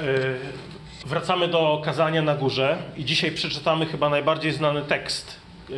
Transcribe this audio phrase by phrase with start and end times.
[0.00, 0.38] Y,
[1.06, 5.40] Wracamy do kazania na górze i dzisiaj przeczytamy chyba najbardziej znany tekst
[5.70, 5.74] y,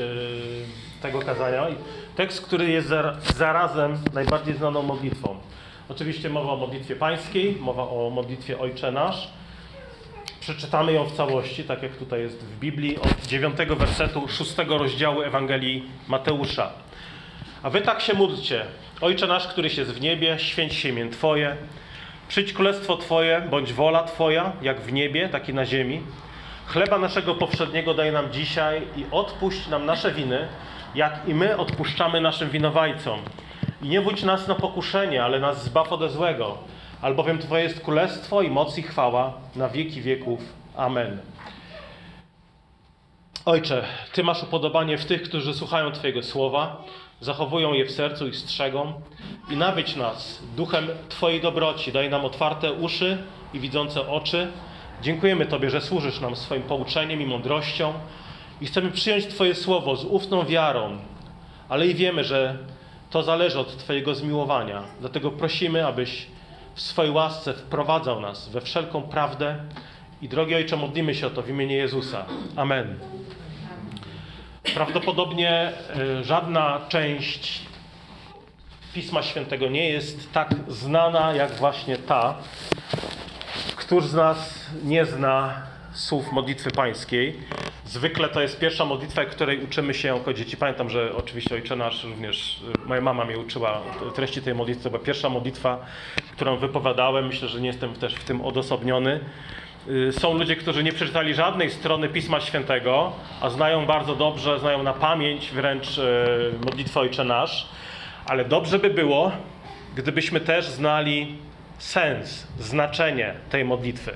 [1.02, 1.66] tego kazania.
[2.16, 5.36] Tekst, który jest zar- zarazem najbardziej znaną modlitwą.
[5.88, 9.28] Oczywiście mowa o modlitwie pańskiej, mowa o modlitwie Ojcze Nasz.
[10.40, 15.22] Przeczytamy ją w całości, tak jak tutaj jest w Biblii, od 9 wersetu 6 rozdziału
[15.22, 16.72] Ewangelii Mateusza.
[17.62, 18.64] A wy tak się módlcie.
[19.00, 21.56] Ojcze nasz, któryś jest w niebie, święć się imię Twoje.
[22.30, 26.00] Przyjdź królestwo Twoje, bądź wola Twoja, jak w niebie, tak i na ziemi.
[26.66, 30.48] Chleba naszego powszedniego daj nam dzisiaj i odpuść nam nasze winy,
[30.94, 33.20] jak i my odpuszczamy naszym winowajcom.
[33.82, 36.58] I nie wódź nas na pokuszenie, ale nas zbaw ode złego.
[37.02, 40.40] Albowiem Twoje jest królestwo i moc i chwała na wieki wieków.
[40.76, 41.18] Amen.
[43.44, 46.84] Ojcze, Ty masz upodobanie w tych, którzy słuchają Twojego słowa,
[47.20, 48.92] zachowują je w sercu i strzegą.
[49.50, 53.18] I nawiedź nas duchem Twojej dobroci, daj nam otwarte uszy
[53.54, 54.52] i widzące oczy.
[55.02, 57.92] Dziękujemy Tobie, że służysz nam swoim pouczeniem i mądrością
[58.60, 60.98] i chcemy przyjąć Twoje słowo z ufną wiarą,
[61.68, 62.58] ale i wiemy, że
[63.10, 64.82] to zależy od Twojego zmiłowania.
[65.00, 66.26] Dlatego prosimy, abyś
[66.74, 69.56] w swojej łasce wprowadzał nas we wszelką prawdę.
[70.22, 72.24] I drogi Ojcze, modlimy się o to w imieniu Jezusa.
[72.56, 72.98] Amen.
[74.74, 77.60] Prawdopodobnie e, żadna część
[78.94, 82.34] Pisma Świętego nie jest tak znana jak właśnie ta.
[83.76, 87.40] Któż z nas nie zna słów modlitwy pańskiej?
[87.84, 90.56] Zwykle to jest pierwsza modlitwa, której uczymy się jako dzieci.
[90.56, 93.80] Pamiętam, że oczywiście Ojcze Nasz również, e, moja mama mnie uczyła
[94.14, 94.84] treści tej modlitwy.
[94.84, 95.78] To była pierwsza modlitwa,
[96.32, 97.26] którą wypowiadałem.
[97.26, 99.20] Myślę, że nie jestem też w tym odosobniony.
[99.88, 104.82] Y, Są ludzie, którzy nie przeczytali żadnej strony Pisma Świętego, a znają bardzo dobrze, znają
[104.82, 106.02] na pamięć wręcz e,
[106.64, 107.68] modlitwę Ojcze Nasz.
[108.26, 109.32] Ale dobrze by było,
[109.96, 111.34] gdybyśmy też znali
[111.78, 114.12] sens, znaczenie tej modlitwy.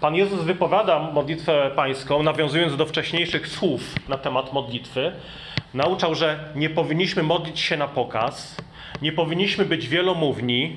[0.00, 5.12] Pan Jezus wypowiada modlitwę pańską, nawiązując do wcześniejszych słów na temat modlitwy.
[5.74, 8.56] Nauczał, że nie powinniśmy modlić się na pokaz,
[9.02, 10.76] nie powinniśmy być wielomówni,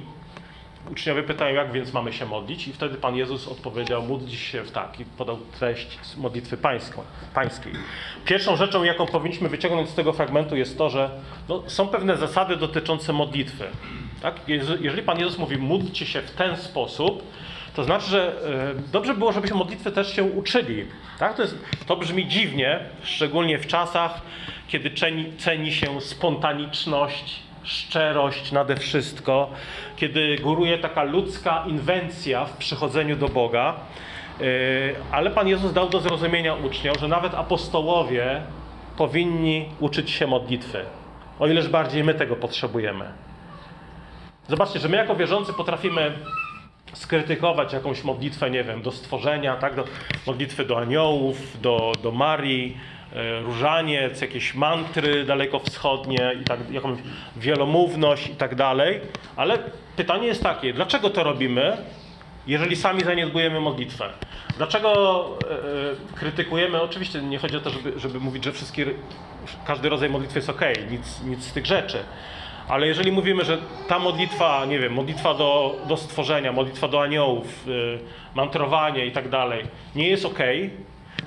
[0.91, 4.71] Uczniowie pytają, jak więc mamy się modlić, i wtedy Pan Jezus odpowiedział: módlcie się w
[4.71, 7.73] tak, i podał treść modlitwy pańską, pańskiej.
[8.25, 11.09] Pierwszą rzeczą, jaką powinniśmy wyciągnąć z tego fragmentu, jest to, że
[11.49, 13.65] no, są pewne zasady dotyczące modlitwy.
[14.21, 14.35] Tak?
[14.79, 17.23] Jeżeli Pan Jezus mówi, módlcie się w ten sposób,
[17.75, 18.33] to znaczy, że
[18.77, 20.85] e, dobrze było, żebyśmy modlitwy też się uczyli.
[21.19, 21.35] Tak?
[21.35, 21.57] To, jest,
[21.87, 24.21] to brzmi dziwnie, szczególnie w czasach,
[24.67, 29.49] kiedy ceni, ceni się spontaniczność, szczerość nade wszystko,
[29.95, 33.75] kiedy góruje taka ludzka inwencja w przychodzeniu do Boga.
[34.39, 34.45] Yy,
[35.11, 38.41] Ale Pan Jezus dał do zrozumienia uczniom, że nawet apostołowie
[38.97, 40.85] powinni uczyć się modlitwy,
[41.39, 43.05] o ileż bardziej my tego potrzebujemy.
[44.47, 46.13] Zobaczcie, że my jako wierzący potrafimy
[46.93, 49.83] skrytykować jakąś modlitwę, nie wiem, do stworzenia, tak, do
[50.27, 52.92] modlitwy do aniołów, do, do Marii, e,
[53.41, 56.99] różaniec, jakieś mantry dalekowschodnie i tak, jakąś
[57.35, 59.01] wielomówność i tak dalej.
[59.35, 59.59] Ale
[59.95, 61.77] pytanie jest takie, dlaczego to robimy,
[62.47, 64.09] jeżeli sami zaniedbujemy modlitwę?
[64.57, 66.81] Dlaczego e, e, krytykujemy?
[66.81, 68.85] Oczywiście nie chodzi o to, żeby, żeby mówić, że wszystkie,
[69.65, 71.97] każdy rodzaj modlitwy jest ok, nic, nic z tych rzeczy.
[72.67, 73.57] Ale jeżeli mówimy, że
[73.87, 77.99] ta modlitwa, nie wiem, modlitwa do, do stworzenia, modlitwa do aniołów, y,
[78.35, 79.65] mantrowanie i tak dalej,
[79.95, 80.39] nie jest ok,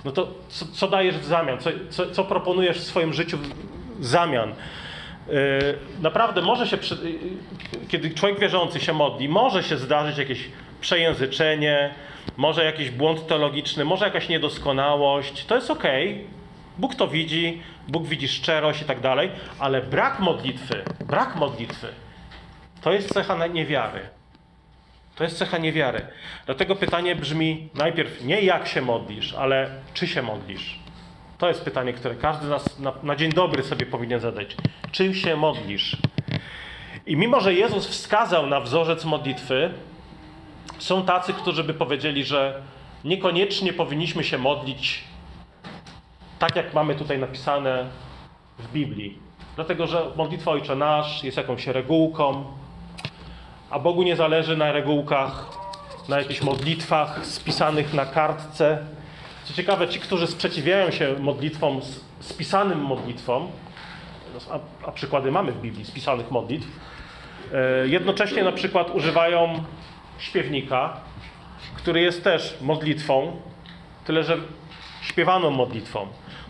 [0.06, 1.59] no to co, co dajesz w zamian?
[1.59, 3.39] Co, co, co proponujesz w swoim życiu
[3.99, 4.50] w zamian?
[4.50, 4.55] Y,
[6.00, 6.78] Naprawdę może się, y,
[7.89, 10.49] kiedy człowiek wierzący się modli, może się zdarzyć jakieś
[10.81, 11.94] przejęzyczenie,
[12.37, 15.44] może jakiś błąd teologiczny, może jakaś niedoskonałość.
[15.44, 15.84] To jest ok.
[16.78, 21.88] Bóg to widzi, Bóg widzi szczerość i tak dalej, ale brak modlitwy, brak modlitwy
[22.87, 24.00] to jest cecha niewiary.
[25.16, 26.06] To jest cecha niewiary.
[26.47, 30.78] Dlatego pytanie brzmi najpierw nie jak się modlisz, ale czy się modlisz.
[31.38, 34.56] To jest pytanie, które każdy z nas na, na dzień dobry sobie powinien zadać.
[34.93, 35.97] Czy się modlisz?
[37.06, 39.70] I mimo, że Jezus wskazał na wzorzec modlitwy,
[40.79, 42.62] są tacy, którzy by powiedzieli, że
[43.05, 45.05] niekoniecznie powinniśmy się modlić
[46.38, 47.87] tak, jak mamy tutaj napisane
[48.58, 49.19] w Biblii.
[49.56, 52.44] Dlatego, że modlitwa Ojcze Nasz jest jakąś regułką,
[53.70, 55.44] a Bogu nie zależy na regułkach,
[56.08, 58.78] na jakichś modlitwach spisanych na kartce.
[59.44, 61.80] Co ciekawe, ci, którzy sprzeciwiają się modlitwom,
[62.20, 63.48] spisanym modlitwom,
[64.50, 64.58] a,
[64.88, 66.68] a przykłady mamy w Biblii spisanych modlitw,
[67.52, 69.64] e, jednocześnie na przykład używają
[70.18, 70.96] śpiewnika,
[71.76, 73.36] który jest też modlitwą,
[74.04, 74.36] tyle że
[75.02, 76.06] śpiewaną modlitwą.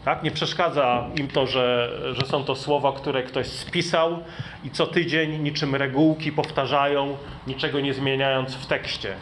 [0.06, 0.22] Tak?
[0.22, 4.18] Nie przeszkadza im to, że, że są to słowa, które ktoś spisał
[4.64, 7.16] i co tydzień niczym regułki powtarzają,
[7.46, 9.14] niczego nie zmieniając w tekście.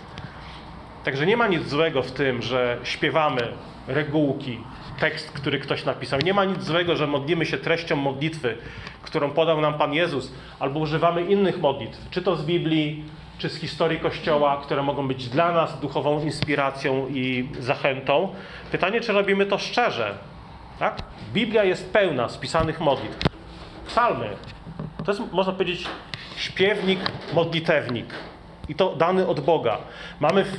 [1.05, 3.43] Także nie ma nic złego w tym, że śpiewamy
[3.89, 4.59] regułki,
[5.01, 6.21] tekst, który ktoś napisał.
[6.21, 8.57] Nie ma nic złego, że modlimy się treścią modlitwy,
[9.03, 13.05] którą podał nam Pan Jezus, albo używamy innych modlitw, czy to z Biblii,
[13.39, 18.35] czy z historii Kościoła, które mogą być dla nas duchową inspiracją i zachętą.
[18.73, 20.34] Pytanie, czy robimy to szczerze?
[20.79, 21.03] Tak?
[21.33, 23.19] Biblia jest pełna spisanych modlitw.
[23.87, 24.29] Psalmy
[25.05, 25.87] to jest, można powiedzieć,
[26.37, 27.01] śpiewnik,
[27.33, 28.15] modlitewnik.
[28.69, 29.79] I to dany od Boga.
[30.21, 30.57] Mamy w,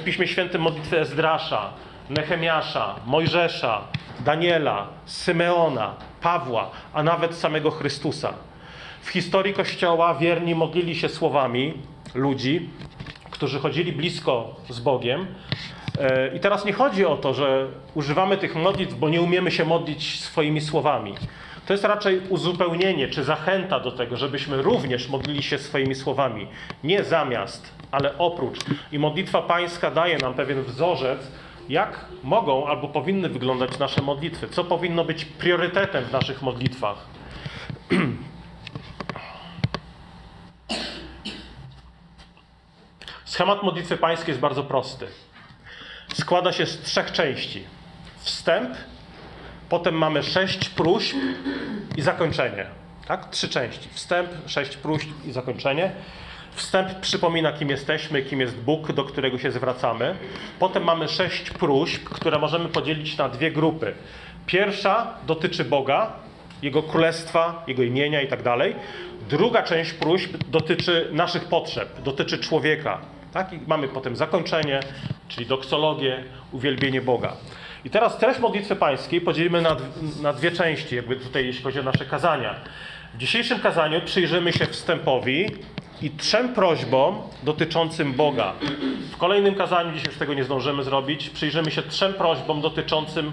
[0.00, 1.72] w Piśmie Świętym modlitwę Ezdrasza,
[2.10, 3.80] Nehemiasza, Mojżesza,
[4.20, 8.32] Daniela, Symeona, Pawła, a nawet samego Chrystusa.
[9.02, 11.74] W historii Kościoła wierni modlili się słowami
[12.14, 12.68] ludzi,
[13.30, 15.26] którzy chodzili blisko z Bogiem.
[16.00, 19.64] E, I teraz nie chodzi o to, że używamy tych modlitw, bo nie umiemy się
[19.64, 21.14] modlić swoimi słowami.
[21.66, 26.46] To jest raczej uzupełnienie czy zachęta do tego, żebyśmy również modlili się swoimi słowami.
[26.84, 28.58] Nie zamiast, ale oprócz.
[28.92, 31.30] I modlitwa pańska daje nam pewien wzorzec,
[31.68, 36.96] jak mogą albo powinny wyglądać nasze modlitwy, co powinno być priorytetem w naszych modlitwach.
[43.24, 45.06] Schemat modlitwy pańskiej jest bardzo prosty.
[46.20, 47.64] Składa się z trzech części.
[48.18, 48.70] Wstęp,
[49.68, 51.16] potem mamy sześć próśb
[51.96, 52.66] i zakończenie.
[53.06, 53.30] Tak?
[53.30, 53.88] Trzy części.
[53.92, 55.92] Wstęp, sześć próśb i zakończenie.
[56.52, 60.14] Wstęp przypomina, kim jesteśmy, kim jest Bóg, do którego się zwracamy.
[60.58, 63.94] Potem mamy sześć próśb, które możemy podzielić na dwie grupy.
[64.46, 66.12] Pierwsza dotyczy Boga,
[66.62, 68.40] Jego królestwa, Jego imienia i tak.
[69.28, 73.15] Druga część próśb dotyczy naszych potrzeb, dotyczy człowieka.
[73.36, 73.52] Tak?
[73.52, 74.80] I mamy potem zakończenie,
[75.28, 77.32] czyli doksologię, uwielbienie Boga.
[77.84, 79.76] I teraz treść modlitwy pańskiej podzielimy na,
[80.22, 82.54] na dwie części, jakby tutaj jeśli chodzi o nasze kazania.
[83.14, 85.46] W dzisiejszym kazaniu przyjrzymy się wstępowi
[86.02, 88.52] i trzem prośbom dotyczącym Boga.
[89.12, 93.32] W kolejnym kazaniu, dzisiaj już tego nie zdążymy zrobić, przyjrzymy się trzem prośbom dotyczącym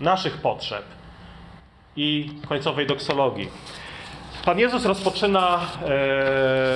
[0.00, 0.84] naszych potrzeb
[1.96, 3.48] i końcowej doksologii.
[4.44, 5.60] Pan Jezus rozpoczyna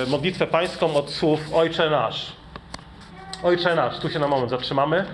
[0.05, 2.31] e, modlitwę pańską od słów Ojcze nasz.
[3.43, 5.05] Ojcze nasz, tu się na moment zatrzymamy.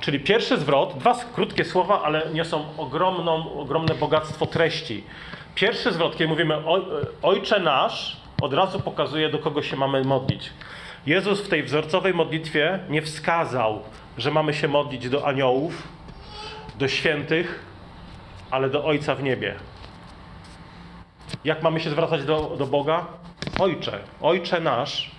[0.00, 5.04] Czyli pierwszy zwrot, dwa krótkie słowa, ale niosą ogromną, ogromne bogactwo treści.
[5.54, 6.56] Pierwszy zwrot, kiedy mówimy
[7.22, 10.50] Ojcze nasz, od razu pokazuje, do kogo się mamy modlić.
[11.06, 13.82] Jezus w tej wzorcowej modlitwie nie wskazał,
[14.18, 15.88] że mamy się modlić do aniołów,
[16.78, 17.64] do świętych,
[18.50, 19.54] ale do Ojca w niebie.
[21.48, 23.06] Jak mamy się zwracać do, do Boga?
[23.58, 25.10] Ojcze, Ojcze nasz,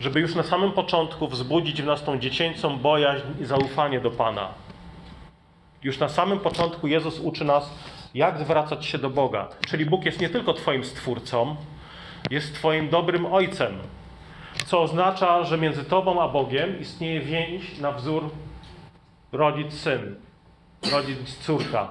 [0.00, 4.48] żeby już na samym początku wzbudzić w nas tą dziecięcą bojaźń i zaufanie do Pana.
[5.82, 7.70] Już na samym początku Jezus uczy nas,
[8.14, 9.48] jak zwracać się do Boga.
[9.68, 11.56] Czyli Bóg jest nie tylko Twoim stwórcą,
[12.30, 13.78] jest Twoim dobrym ojcem.
[14.66, 18.30] Co oznacza, że między Tobą a Bogiem istnieje więź na wzór
[19.32, 20.14] rodzic-syn,
[20.92, 21.88] rodzic-córka.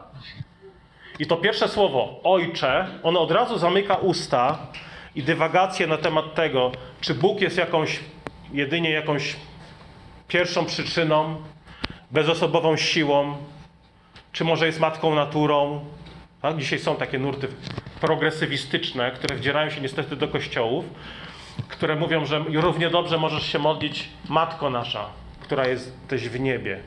[1.19, 4.57] I to pierwsze słowo, ojcze, ono od razu zamyka usta
[5.15, 6.71] i dywagacje na temat tego,
[7.01, 7.99] czy Bóg jest jakąś,
[8.53, 9.35] jedynie jakąś
[10.27, 11.35] pierwszą przyczyną,
[12.11, 13.37] bezosobową siłą,
[14.31, 15.85] czy może jest matką naturą.
[16.41, 16.57] Tak?
[16.57, 17.47] Dzisiaj są takie nurty
[18.01, 20.85] progresywistyczne, które wdzierają się niestety do kościołów,
[21.67, 25.05] które mówią, że równie dobrze możesz się modlić Matko nasza,
[25.41, 26.79] która jesteś w niebie.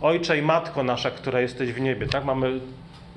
[0.00, 2.06] Ojcze i Matko nasza, która jesteś w niebie.
[2.06, 2.60] Tak mamy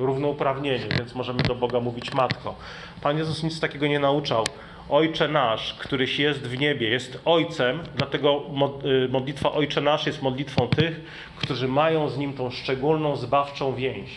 [0.05, 2.55] równouprawnienie, więc możemy do Boga mówić Matko.
[3.01, 4.45] Pan Jezus nic takiego nie nauczał.
[4.89, 8.41] Ojcze nasz, któryś jest w niebie, jest Ojcem, dlatego
[8.85, 11.01] y, modlitwa Ojcze nasz jest modlitwą tych,
[11.37, 14.09] którzy mają z Nim tą szczególną, zbawczą więź,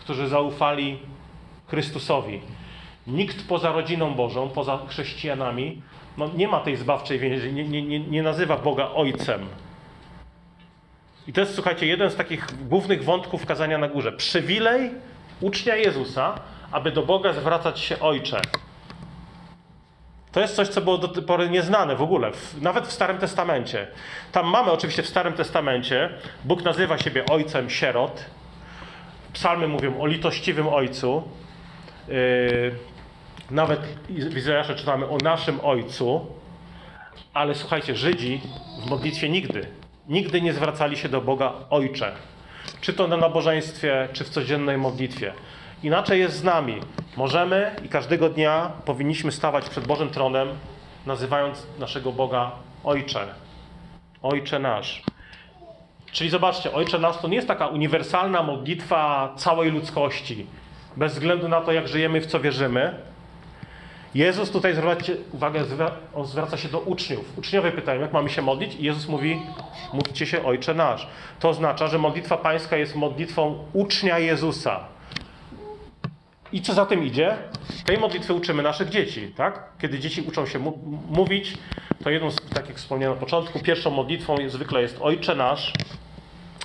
[0.00, 0.98] którzy zaufali
[1.66, 2.40] Chrystusowi.
[3.06, 5.82] Nikt poza rodziną Bożą, poza chrześcijanami,
[6.18, 9.40] no nie ma tej zbawczej więzi, nie, nie, nie nazywa Boga Ojcem.
[11.28, 14.12] I to jest, słuchajcie, jeden z takich głównych wątków kazania na górze.
[14.12, 14.90] Przywilej
[15.40, 16.40] ucznia Jezusa,
[16.72, 18.40] aby do Boga zwracać się Ojcze.
[20.32, 23.18] To jest coś, co było do tej pory nieznane w ogóle, w, nawet w Starym
[23.18, 23.86] Testamencie.
[24.32, 26.10] Tam mamy oczywiście w Starym Testamencie,
[26.44, 28.24] Bóg nazywa siebie Ojcem sierot.
[29.32, 31.22] Psalmy mówią o litościwym Ojcu.
[32.08, 32.74] Yy,
[33.50, 36.26] nawet w Izraelszu czytamy o naszym Ojcu.
[37.34, 38.40] Ale słuchajcie, Żydzi
[38.86, 39.66] w modlitwie nigdy,
[40.08, 42.12] nigdy nie zwracali się do Boga Ojcze.
[42.80, 45.32] Czy to na nabożeństwie, czy w codziennej modlitwie.
[45.82, 46.80] Inaczej jest z nami.
[47.16, 50.48] Możemy i każdego dnia powinniśmy stawać przed Bożym tronem,
[51.06, 52.50] nazywając naszego Boga
[52.84, 53.26] Ojcze.
[54.22, 55.02] Ojcze nasz.
[56.12, 60.46] Czyli zobaczcie, Ojcze nasz to nie jest taka uniwersalna modlitwa całej ludzkości,
[60.96, 62.94] bez względu na to, jak żyjemy, w co wierzymy.
[64.14, 65.64] Jezus tutaj, zwróćcie uwagę,
[66.24, 67.38] zwraca się do uczniów.
[67.38, 68.74] Uczniowie pytają, jak mamy się modlić?
[68.74, 69.42] I Jezus mówi,
[69.92, 71.08] módlcie się Ojcze Nasz.
[71.40, 74.80] To oznacza, że modlitwa pańska jest modlitwą ucznia Jezusa.
[76.52, 77.36] I co za tym idzie?
[77.84, 79.62] Tej modlitwy uczymy naszych dzieci, tak?
[79.78, 80.58] Kiedy dzieci uczą się
[81.08, 81.58] mówić,
[82.04, 85.72] to jedną, z, tak jak wspomniałem na początku, pierwszą modlitwą zwykle jest Ojcze Nasz.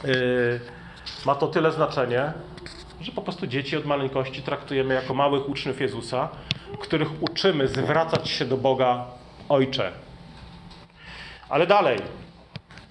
[0.03, 0.59] Yy,
[1.25, 2.33] ma to tyle znaczenie,
[3.03, 6.29] że po prostu dzieci od maleńkości traktujemy jako małych uczniów Jezusa,
[6.79, 9.05] których uczymy zwracać się do Boga
[9.49, 9.91] Ojcze.
[11.49, 11.99] Ale dalej,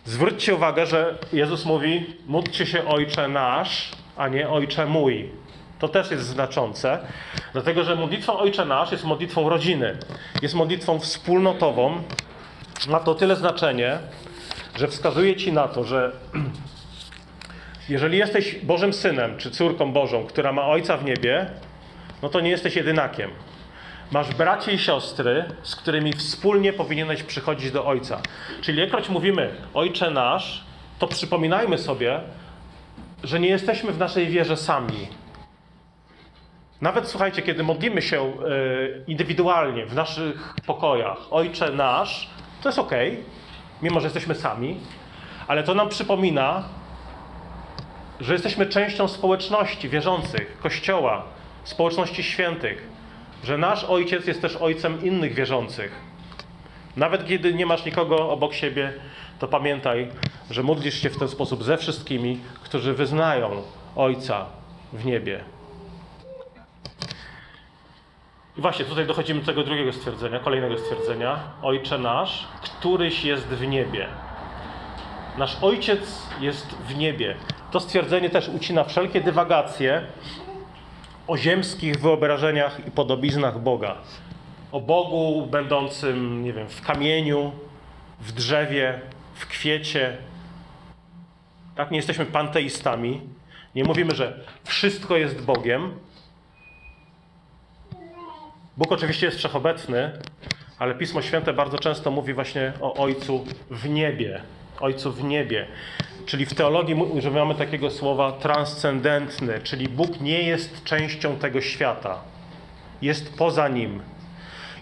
[0.05, 5.31] zwróćcie uwagę, że Jezus mówi: módlcie się Ojcze nasz, a nie Ojcze mój.
[5.79, 6.99] To też jest znaczące,
[7.53, 9.99] dlatego że modlitwa Ojcze Nasz jest modlitwą rodziny,
[10.43, 12.03] jest modlitwą wspólnotową.
[12.89, 13.99] Ma to tyle znaczenie,
[14.77, 16.13] że wskazuje ci na to, że
[17.93, 21.47] jeżeli jesteś Bożym synem czy córką Bożą, która ma Ojca w niebie,
[22.23, 23.31] no to nie jesteś jedynakiem.
[24.13, 28.21] Masz bracie i siostry, z którymi wspólnie powinieneś przychodzić do Ojca.
[28.61, 30.65] Czyli jakkolwiek mówimy Ojcze nasz,
[30.99, 32.21] to przypominajmy sobie,
[33.25, 35.09] że nie jesteśmy w naszej wierze sami.
[36.81, 38.33] Nawet słuchajcie, kiedy modlimy się e,
[39.07, 42.31] indywidualnie w naszych pokojach, Ojcze nasz,
[42.63, 42.93] to jest ok,
[43.83, 44.81] mimo że jesteśmy sami,
[45.49, 46.65] ale to nam przypomina,
[48.23, 51.25] że jesteśmy częścią społeczności wierzących, Kościoła,
[51.65, 52.89] społeczności świętych,
[53.45, 55.93] że nasz Ojciec jest też Ojcem innych wierzących.
[56.97, 58.93] Nawet kiedy nie masz nikogo obok siebie,
[59.39, 60.09] to pamiętaj,
[60.51, 63.63] że modlisz się w ten sposób ze wszystkimi, którzy wyznają
[63.97, 64.47] Ojca
[64.93, 65.45] w niebie.
[68.59, 71.41] I właśnie tutaj dochodzimy do tego drugiego stwierdzenia, kolejnego stwierdzenia.
[71.63, 74.09] Ojcze nasz, któryś jest w niebie.
[75.39, 77.37] Nasz Ojciec jest w niebie.
[77.73, 80.03] To stwierdzenie też ucina wszelkie dywagacje
[81.27, 83.97] o ziemskich wyobrażeniach i podobiznach Boga.
[84.73, 87.53] O Bogu będącym, nie wiem, w kamieniu,
[88.21, 89.01] w drzewie,
[89.35, 90.17] w kwiecie.
[91.77, 93.21] Tak, nie jesteśmy panteistami.
[93.75, 95.95] Nie mówimy, że wszystko jest Bogiem.
[98.77, 100.13] Bóg oczywiście jest wszechobecny,
[100.79, 104.43] ale Pismo Święte bardzo często mówi właśnie o Ojcu w niebie.
[104.81, 105.67] Ojcu w niebie.
[106.27, 112.19] Czyli w teologii używamy takiego słowa transcendentny, czyli Bóg nie jest częścią tego świata.
[113.03, 114.01] Jest poza nim.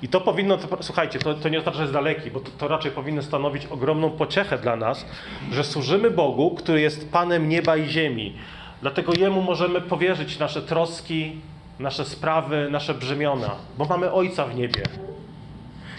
[0.03, 2.69] I to powinno, to, słuchajcie, to, to nie oznacza, że jest daleki, bo to, to
[2.69, 5.07] raczej powinno stanowić ogromną pociechę dla nas,
[5.53, 8.37] że służymy Bogu, który jest Panem nieba i ziemi.
[8.83, 11.41] Dlatego Jemu możemy powierzyć nasze troski,
[11.79, 14.83] nasze sprawy, nasze brzemiona, bo mamy Ojca w niebie.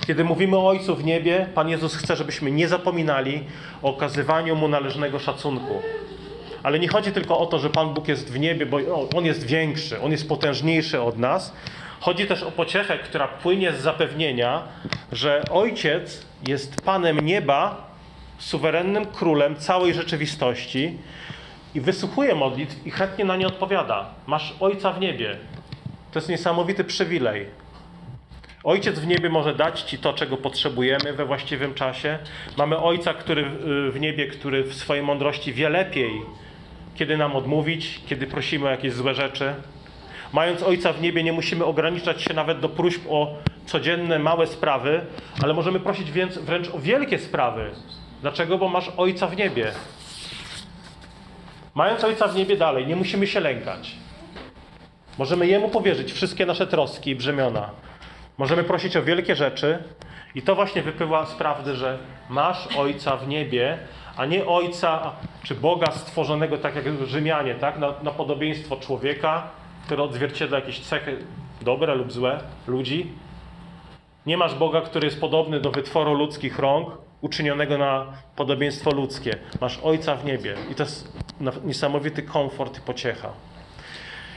[0.08, 3.43] Kiedy mówimy o Ojcu w niebie, Pan Jezus chce, żebyśmy nie zapominali
[3.81, 5.81] o okazywaniu Mu należnego szacunku.
[6.63, 8.77] Ale nie chodzi tylko o to, że Pan Bóg jest w niebie, bo
[9.15, 11.53] On jest większy, On jest potężniejszy od nas.
[12.00, 14.63] Chodzi też o pociechę, która płynie z zapewnienia,
[15.12, 17.88] że Ojciec jest Panem nieba,
[18.38, 20.98] suwerennym królem całej rzeczywistości
[21.75, 24.10] i wysłuchuje modlitw i chętnie na nie odpowiada.
[24.27, 25.38] Masz Ojca w niebie.
[26.12, 27.61] To jest niesamowity przywilej.
[28.63, 32.20] Ojciec w niebie może dać Ci to, czego potrzebujemy we właściwym czasie.
[32.58, 33.50] Mamy Ojca który
[33.91, 36.12] w niebie, który w swojej mądrości wie lepiej,
[36.96, 39.53] kiedy nam odmówić, kiedy prosimy o jakieś złe rzeczy.
[40.34, 45.01] Mając Ojca w niebie, nie musimy ograniczać się nawet do próśb o codzienne, małe sprawy,
[45.44, 47.72] ale możemy prosić więc wręcz o wielkie sprawy.
[48.22, 48.58] Dlaczego?
[48.58, 49.72] Bo masz Ojca w niebie.
[51.75, 53.91] Mając Ojca w niebie dalej, nie musimy się lękać.
[55.18, 57.70] Możemy Jemu powierzyć wszystkie nasze troski i brzemiona.
[58.38, 59.84] Możemy prosić o wielkie rzeczy
[60.36, 61.98] i to właśnie wypływa z prawdy, że
[62.30, 63.78] masz Ojca w niebie,
[64.18, 65.12] a nie Ojca
[65.44, 67.80] czy Boga stworzonego tak jak Rzymianie, tak?
[67.80, 69.48] Na, na podobieństwo człowieka,
[69.86, 71.18] który odzwierciedla jakieś cechy
[71.62, 73.12] dobre lub złe ludzi.
[74.26, 76.90] Nie masz Boga, który jest podobny do wytworu ludzkich rąk,
[77.22, 79.38] uczynionego na podobieństwo ludzkie.
[79.62, 81.18] Masz Ojca w niebie i to jest
[81.64, 83.30] niesamowity komfort i pociecha.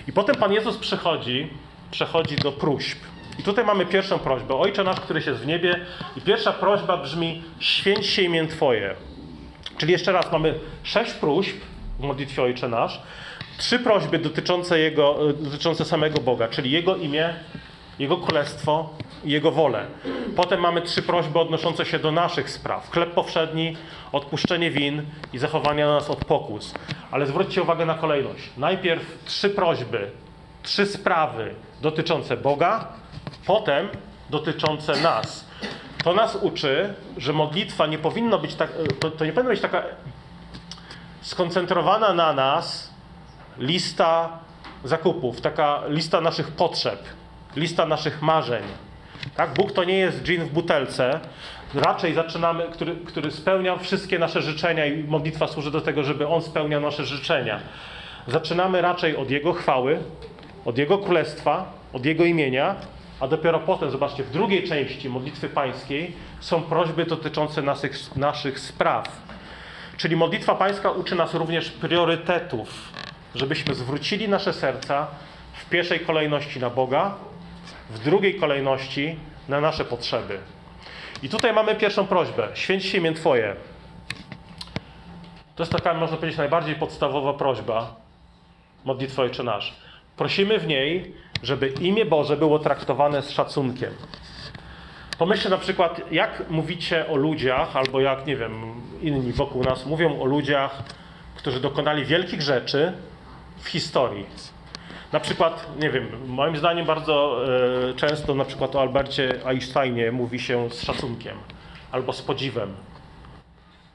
[0.09, 1.51] I potem Pan Jezus przychodzi,
[1.91, 2.99] przechodzi do próśb.
[3.39, 4.55] I tutaj mamy pierwszą prośbę.
[4.55, 5.81] Ojcze nasz, któryś jest w niebie.
[6.17, 8.95] I pierwsza prośba brzmi: święć się imię Twoje.
[9.79, 11.57] Czyli jeszcze raz mamy sześć próśb
[11.99, 13.03] w modlitwie Ojcze nasz.
[13.59, 17.35] Trzy prośby dotyczące, jego, dotyczące samego Boga, czyli Jego imię,
[17.99, 18.91] Jego królestwo
[19.25, 19.87] i Jego wolę.
[20.37, 22.91] Potem mamy trzy prośby odnoszące się do naszych spraw.
[22.91, 23.77] Chleb powszedni,
[24.13, 26.75] odpuszczenie win i zachowanie nas od pokus.
[27.11, 28.51] Ale zwróćcie uwagę na kolejność.
[28.57, 30.11] Najpierw trzy prośby,
[30.63, 32.89] trzy sprawy dotyczące Boga,
[33.47, 33.89] potem
[34.31, 35.45] dotyczące nas.
[36.05, 39.83] To nas uczy, że modlitwa nie powinno być tak, to, to nie powinna być taka
[41.21, 42.95] skoncentrowana na nas
[43.59, 44.39] lista
[44.85, 46.99] zakupów, taka lista naszych potrzeb,
[47.57, 48.63] lista naszych marzeń.
[49.37, 49.55] Tak?
[49.55, 51.21] Bóg to nie jest dżin w butelce.
[51.75, 56.43] Raczej zaczynamy, który, który spełnia wszystkie nasze życzenia i modlitwa służy do tego, żeby On
[56.43, 57.61] spełniał nasze życzenia.
[58.29, 59.99] Zaczynamy raczej od Jego chwały,
[60.65, 62.75] od Jego królestwa, od Jego imienia,
[63.25, 69.23] a dopiero potem, zobaczcie, w drugiej części modlitwy pańskiej są prośby dotyczące naszych, naszych spraw.
[69.97, 72.69] Czyli modlitwa pańska uczy nas również priorytetów,
[73.35, 75.07] żebyśmy zwrócili nasze serca
[75.53, 77.15] w pierwszej kolejności na Boga,
[77.91, 79.17] w drugiej kolejności
[79.49, 80.39] na nasze potrzeby.
[81.23, 82.49] I tutaj mamy pierwszą prośbę.
[82.55, 83.57] Święć się imię Twoje.
[85.57, 87.95] To jest taka, można powiedzieć, najbardziej podstawowa prośba
[88.85, 89.75] modlitwy Ojcze Nasz.
[90.17, 91.15] Prosimy w niej,
[91.45, 93.91] żeby imię Boże było traktowane z szacunkiem.
[95.19, 100.21] Pomyślcie na przykład, jak mówicie o ludziach, albo jak, nie wiem, inni wokół nas mówią
[100.21, 100.83] o ludziach,
[101.37, 102.93] którzy dokonali wielkich rzeczy
[103.59, 104.27] w historii.
[105.13, 107.45] Na przykład, nie wiem, moim zdaniem bardzo
[107.91, 111.37] e, często na przykład o Albercie Einsteinie mówi się z szacunkiem
[111.93, 112.75] albo z podziwem.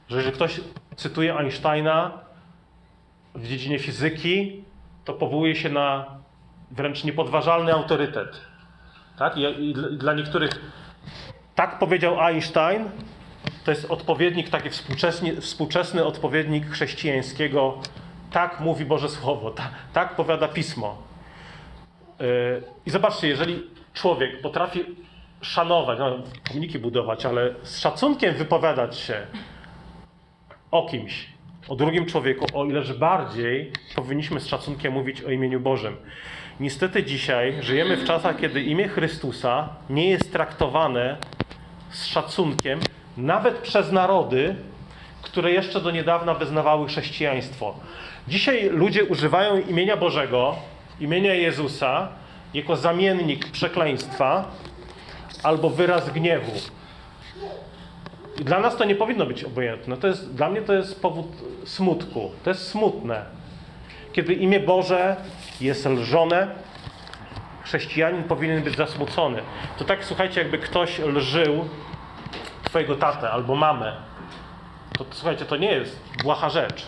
[0.10, 0.62] Że jeżeli ktoś
[0.96, 2.12] cytuje Einsteina
[3.36, 4.64] w dziedzinie fizyki,
[5.06, 6.06] to powołuje się na
[6.72, 8.42] wręcz niepodważalny autorytet.
[9.18, 9.38] Tak?
[9.38, 10.52] I, dla niektórych
[11.56, 12.90] tak powiedział Einstein,
[13.66, 17.78] to jest odpowiednik, taki współczesny, współczesny odpowiednik chrześcijańskiego.
[18.32, 20.98] Tak mówi Boże Słowo, tak, tak powiada Pismo.
[22.20, 24.86] Yy, I zobaczcie, jeżeli człowiek potrafi
[25.42, 26.18] szanować, no,
[26.52, 29.28] pomniki budować, ale z szacunkiem wypowiadać się
[30.72, 31.30] o kimś,
[31.68, 35.98] o drugim człowieku, o ileż bardziej powinniśmy z szacunkiem mówić o imieniu Bożym.
[36.60, 41.18] Niestety dzisiaj żyjemy w czasach, kiedy imię Chrystusa nie jest traktowane
[41.92, 42.80] z szacunkiem,
[43.18, 44.56] nawet przez narody,
[45.22, 47.76] które jeszcze do niedawna wyznawały chrześcijaństwo.
[48.28, 50.56] Dzisiaj ludzie używają imienia Bożego,
[51.00, 52.08] imienia Jezusa,
[52.54, 54.52] jako zamiennik przekleństwa
[55.44, 56.52] albo wyraz gniewu.
[58.40, 59.98] I dla nas to nie powinno być obojętne.
[59.98, 61.28] To jest, dla mnie to jest powód
[61.66, 62.32] smutku.
[62.44, 63.26] To jest smutne.
[64.14, 65.16] Kiedy imię Boże
[65.62, 66.48] jest lżone,
[67.64, 69.42] chrześcijanin powinien być zasmucony.
[69.78, 71.66] To tak, słuchajcie, jakby ktoś lżył
[72.64, 73.96] twojego tatę albo mamę.
[74.98, 76.88] To, słuchajcie, to nie jest błaha rzecz.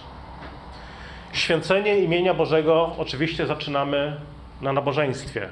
[1.33, 4.19] Święcenie imienia Bożego oczywiście zaczynamy
[4.61, 5.49] na nabożeństwie.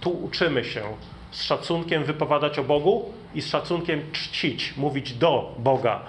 [0.00, 0.82] Tu uczymy się
[1.30, 6.00] z szacunkiem wypowiadać o Bogu i z szacunkiem czcić, mówić do Boga.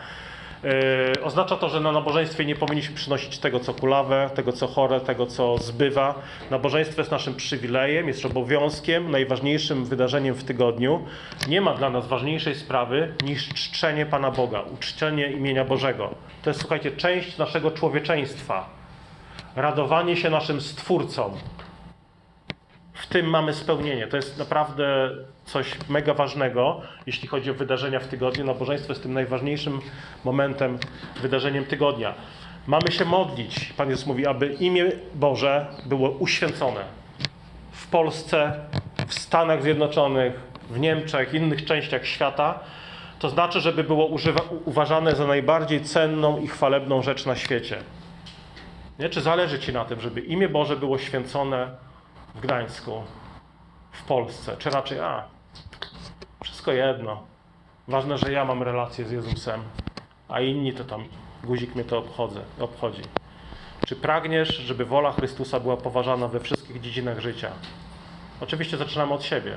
[0.64, 5.00] Yy, oznacza to, że na nabożeństwie nie powinniśmy przynosić tego, co kulawe, tego, co chore,
[5.00, 6.16] tego, co zbywa.
[6.52, 11.06] Nabożeństwo jest naszym przywilejem, jest obowiązkiem, najważniejszym wydarzeniem w tygodniu.
[11.48, 16.10] Nie ma dla nas ważniejszej sprawy niż czczenie Pana Boga, uczczenie imienia Bożego.
[16.44, 18.70] To jest, słuchajcie, część naszego człowieczeństwa.
[19.56, 21.38] Radowanie się naszym Stwórcą,
[23.12, 24.08] tym mamy spełnienie.
[24.08, 25.10] To jest naprawdę
[25.46, 28.46] coś mega ważnego, jeśli chodzi o wydarzenia w tygodniu.
[28.46, 29.80] Nabożeństwo jest tym najważniejszym
[30.24, 30.78] momentem,
[31.22, 32.14] wydarzeniem tygodnia.
[32.68, 36.80] Mamy się modlić, Pan Jezus mówi, aby imię Boże było uświęcone.
[37.72, 38.54] W Polsce,
[39.08, 40.34] w Stanach Zjednoczonych,
[40.70, 42.60] w Niemczech, innych częściach świata.
[43.20, 47.78] To znaczy, żeby było używa, uważane za najbardziej cenną i chwalebną rzecz na świecie.
[49.00, 49.10] Nie?
[49.10, 51.91] Czy zależy Ci na tym, żeby imię Boże było święcone
[52.36, 53.04] w Gdańsku,
[53.92, 55.24] w Polsce, czy raczej, a,
[56.44, 57.24] wszystko jedno.
[57.88, 59.62] Ważne, że ja mam relację z Jezusem,
[60.30, 61.06] a inni to tam,
[61.44, 63.02] guzik mnie to obchodzę, obchodzi.
[63.88, 67.52] Czy pragniesz, żeby wola Chrystusa była poważana we wszystkich dziedzinach życia?
[68.42, 69.56] Oczywiście zaczynamy od siebie.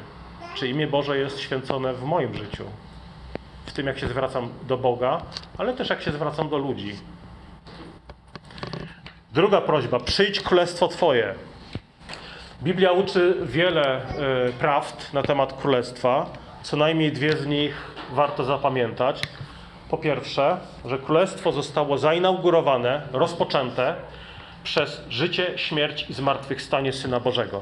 [0.54, 2.64] Czy imię Boże jest święcone w moim życiu?
[3.66, 5.22] W tym, jak się zwracam do Boga,
[5.58, 6.96] ale też jak się zwracam do ludzi.
[9.32, 11.34] Druga prośba: przyjdź królestwo Twoje.
[12.62, 14.00] Biblia uczy wiele
[14.48, 16.26] y, prawd na temat królestwa.
[16.62, 19.20] Co najmniej dwie z nich warto zapamiętać.
[19.90, 23.94] Po pierwsze, że królestwo zostało zainaugurowane, rozpoczęte
[24.64, 27.60] przez życie, śmierć i zmartwychwstanie Syna Bożego.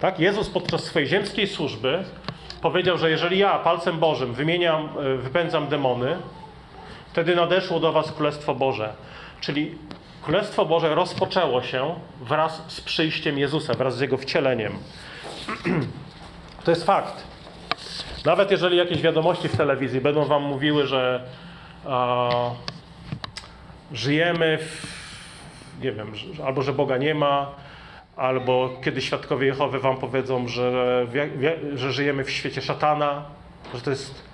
[0.00, 0.20] Tak?
[0.20, 2.04] Jezus podczas swojej ziemskiej służby
[2.62, 6.16] powiedział, że jeżeli ja palcem Bożym wymieniam, y, wypędzam demony,
[7.12, 8.92] wtedy nadeszło do was Królestwo Boże.
[9.40, 9.78] Czyli
[10.26, 14.72] Królestwo Boże rozpoczęło się wraz z przyjściem Jezusa, wraz z Jego wcieleniem.
[16.64, 17.24] To jest fakt.
[18.24, 21.24] Nawet jeżeli jakieś wiadomości w telewizji będą Wam mówiły, że
[23.92, 24.86] żyjemy w,
[25.82, 26.12] nie wiem,
[26.46, 27.50] albo że Boga nie ma,
[28.16, 31.06] albo kiedy świadkowie Jehowy Wam powiedzą, że,
[31.74, 33.24] że żyjemy w świecie szatana,
[33.74, 34.24] że to jest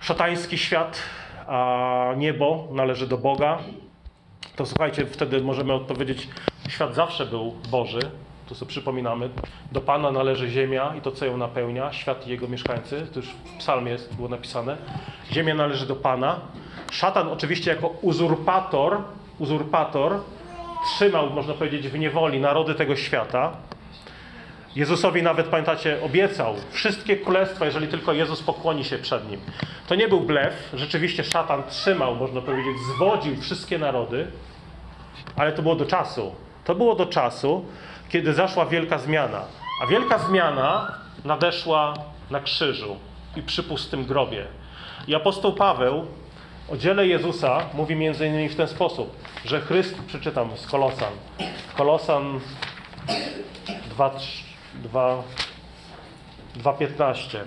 [0.00, 1.02] szatański świat,
[1.46, 3.58] a niebo należy do Boga,
[4.58, 6.28] to słuchajcie, wtedy możemy odpowiedzieć,
[6.68, 8.00] świat zawsze był Boży
[8.48, 9.30] To sobie przypominamy.
[9.72, 13.06] Do Pana należy ziemia i to, co ją napełnia, świat i jego mieszkańcy.
[13.12, 14.76] To już w psalmie jest, było napisane.
[15.32, 16.40] Ziemia należy do Pana.
[16.90, 18.98] Szatan oczywiście jako uzurpator,
[19.38, 20.20] uzurpator
[20.86, 23.52] trzymał, można powiedzieć, w niewoli narody tego świata.
[24.76, 29.40] Jezusowi nawet, pamiętacie, obiecał wszystkie królestwa, jeżeli tylko Jezus pokłoni się przed nim.
[29.86, 34.26] To nie był blef, rzeczywiście szatan trzymał, można powiedzieć, zwodził wszystkie narody,
[35.36, 36.34] ale to było do czasu.
[36.64, 37.64] To było do czasu,
[38.08, 39.42] kiedy zaszła wielka zmiana.
[39.82, 41.94] A wielka zmiana nadeszła
[42.30, 42.96] na krzyżu
[43.36, 44.46] i przy pustym grobie.
[45.08, 46.06] I apostoł Paweł
[46.72, 51.12] o dziele Jezusa mówi między innymi w ten sposób, że Chrystus, przeczytam z Kolosan,
[51.76, 52.40] Kolosan
[56.64, 57.38] 2.15,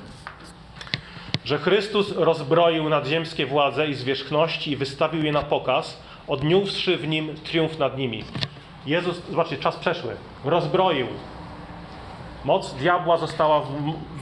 [1.45, 7.35] że Chrystus rozbroił nadziemskie władze i zwierzchności i wystawił je na pokaz, odniósłszy w nim
[7.35, 8.23] triumf nad nimi.
[8.85, 10.15] Jezus, zobaczcie, czas przeszły,
[10.45, 11.07] rozbroił.
[12.45, 13.67] Moc diabła została w,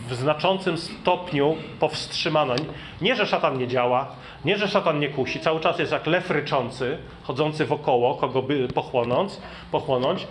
[0.10, 2.56] w znaczącym stopniu powstrzymana.
[3.02, 4.08] Nie, że szatan nie działa,
[4.46, 8.68] nie, że szatan nie kusi, cały czas jest jak lew ryczący, chodzący wokoło, kogo by
[8.68, 9.32] pochłonąć,
[9.72, 10.28] pochłonąć,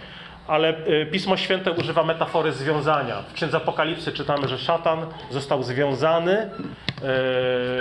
[0.48, 3.22] ale y, Pismo Święte używa metafory związania.
[3.22, 6.50] W Księdze Apokalipsy czytamy, że szatan został związany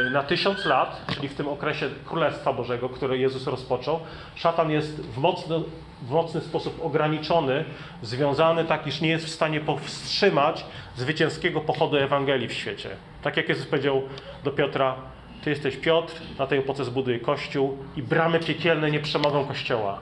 [0.07, 3.99] y, na tysiąc lat, czyli w tym okresie Królestwa Bożego, które Jezus rozpoczął.
[4.35, 5.59] Szatan jest w mocny,
[6.01, 7.65] w mocny sposób ograniczony,
[8.01, 12.89] związany tak, iż nie jest w stanie powstrzymać zwycięskiego pochodu Ewangelii w świecie.
[13.21, 14.01] Tak jak Jezus powiedział
[14.43, 14.95] do Piotra,
[15.43, 19.99] ty jesteś Piotr, na tej opoce zbuduję Kościół i bramy piekielne nie przemogą Kościoła.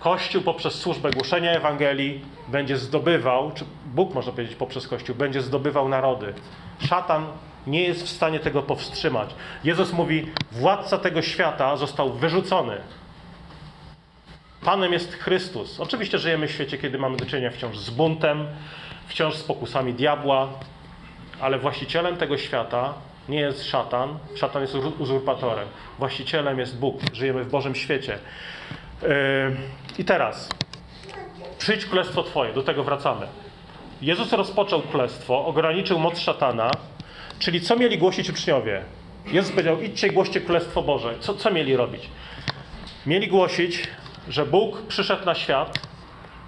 [0.00, 5.88] Kościół poprzez służbę głoszenia Ewangelii będzie zdobywał, czy Bóg można powiedzieć poprzez Kościół, będzie zdobywał
[5.88, 6.34] narody.
[6.78, 7.26] Szatan
[7.66, 9.34] nie jest w stanie tego powstrzymać.
[9.64, 12.76] Jezus mówi, władca tego świata został wyrzucony.
[14.64, 15.80] Panem jest Chrystus.
[15.80, 18.46] Oczywiście żyjemy w świecie, kiedy mamy do czynienia wciąż z buntem,
[19.06, 20.48] wciąż z pokusami diabła,
[21.40, 22.94] ale właścicielem tego świata
[23.28, 24.18] nie jest szatan.
[24.36, 25.68] Szatan jest uzurpatorem.
[25.98, 27.00] Właścicielem jest Bóg.
[27.12, 28.18] Żyjemy w Bożym świecie.
[29.98, 30.48] I teraz,
[31.58, 33.26] przyjdź królestwo Twoje, do tego wracamy.
[34.02, 36.70] Jezus rozpoczął królestwo, ograniczył moc szatana,
[37.38, 38.82] czyli co mieli głosić uczniowie?
[39.26, 41.14] Jezus powiedział, idźcie głoście królestwo Boże.
[41.20, 42.08] Co, co mieli robić?
[43.06, 43.88] Mieli głosić,
[44.28, 45.78] że Bóg przyszedł na świat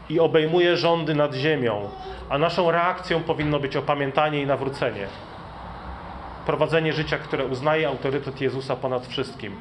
[0.09, 1.91] i obejmuje rządy nad ziemią,
[2.29, 5.07] a naszą reakcją powinno być opamiętanie i nawrócenie.
[6.47, 9.57] Prowadzenie życia, które uznaje autorytet Jezusa ponad wszystkim.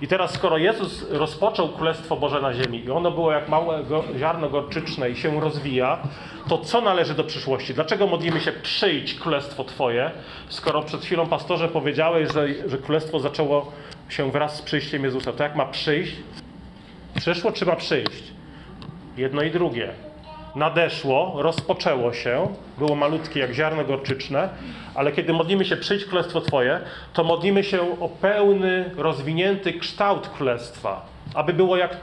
[0.00, 3.84] I teraz, skoro Jezus rozpoczął Królestwo Boże na ziemi i ono było jak małe
[4.18, 5.98] ziarno gorczyczne i się rozwija,
[6.48, 7.74] to co należy do przyszłości?
[7.74, 10.10] Dlaczego modlimy się przyjdź Królestwo Twoje,
[10.48, 13.72] skoro przed chwilą pastorze powiedziałeś, że, że Królestwo zaczęło
[14.08, 15.32] się wraz z przyjściem Jezusa?
[15.32, 16.16] To jak ma przyjść?
[17.14, 18.22] Przyszło czy ma przyjść?
[19.16, 20.05] Jedno i drugie
[20.56, 24.48] nadeszło, rozpoczęło się, było malutkie jak ziarno gorczyczne,
[24.94, 26.80] ale kiedy modlimy się przyjdź królestwo Twoje,
[27.12, 31.96] to modlimy się o pełny, rozwinięty kształt królestwa, aby było jak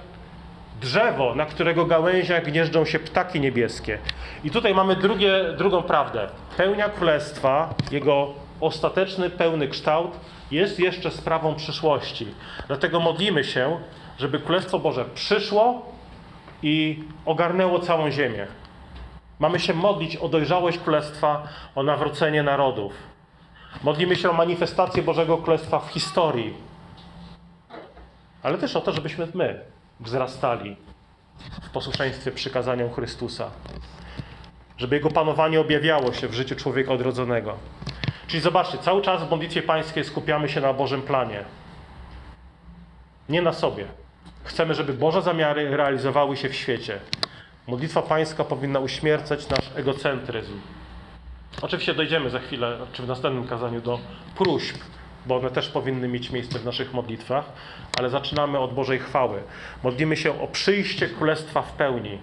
[0.82, 3.98] drzewo, na którego gałęziach gnieżdżą się ptaki niebieskie.
[4.44, 6.28] I tutaj mamy drugie, drugą prawdę.
[6.58, 10.12] Pełnia królestwa, jego ostateczny, pełny kształt
[10.52, 12.28] jest jeszcze sprawą przyszłości.
[12.68, 13.78] Dlatego modlimy się,
[14.20, 15.93] żeby Królestwo Boże przyszło,
[16.64, 18.48] i ogarnęło całą ziemię.
[19.40, 22.94] Mamy się modlić o dojrzałość Królestwa, o nawrócenie narodów.
[23.84, 26.54] Modlimy się o manifestację Bożego Królestwa w historii,
[28.44, 29.62] ale też o to, żebyśmy my
[30.00, 30.76] wzrastali
[31.62, 33.52] w posłuszeństwie przykazaniom Chrystusa.
[34.78, 37.58] Żeby Jego panowanie objawiało się w życiu człowieka odrodzonego.
[38.28, 41.44] Czyli zobaczcie, cały czas w modlitwie pańskiej skupiamy się na Bożym planie.
[43.30, 44.03] Nie na sobie.
[44.44, 47.00] Chcemy, żeby Boże zamiary realizowały się w świecie.
[47.68, 50.60] Modlitwa Pańska powinna uśmiercać nasz egocentryzm.
[51.62, 54.00] Oczywiście dojdziemy za chwilę, czy w następnym kazaniu, do
[54.38, 54.76] próśb,
[55.26, 57.46] bo one też powinny mieć miejsce w naszych modlitwach,
[57.98, 59.44] ale zaczynamy od Bożej chwały.
[59.84, 62.20] Modlimy się o przyjście Królestwa w pełni.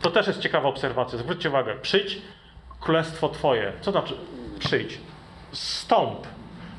[0.00, 1.18] To też jest ciekawa obserwacja.
[1.18, 1.76] Zwróćcie uwagę.
[1.82, 2.18] Przyjdź
[2.80, 3.72] Królestwo Twoje.
[3.80, 4.14] Co znaczy
[4.58, 5.00] przyjdź?
[5.52, 6.18] Stąp.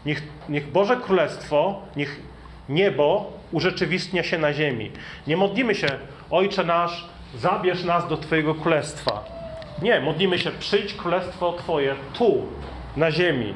[0.05, 2.21] Niech, niech Boże Królestwo, niech
[2.69, 4.91] niebo urzeczywistnia się na ziemi.
[5.28, 5.88] Nie modlimy się,
[6.32, 9.25] Ojcze nasz, zabierz nas do Twojego królestwa.
[9.82, 12.41] Nie, modlimy się, przyjdź królestwo Twoje tu,
[12.97, 13.54] na ziemi.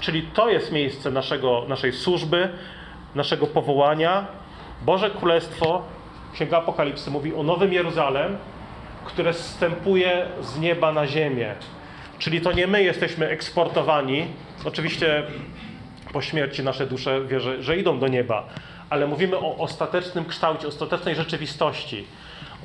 [0.00, 2.48] Czyli to jest miejsce naszego, naszej służby,
[3.14, 4.26] naszego powołania.
[4.82, 5.82] Boże Królestwo,
[6.32, 8.36] Księga Apokalipsy mówi o Nowym Jeruzalem,
[9.04, 11.54] które zstępuje z nieba na ziemię.
[12.18, 14.26] Czyli to nie my jesteśmy eksportowani.
[14.64, 15.22] Oczywiście
[16.12, 18.48] po śmierci nasze dusze wierzę, że idą do nieba,
[18.90, 22.04] ale mówimy o ostatecznym kształcie, ostatecznej rzeczywistości.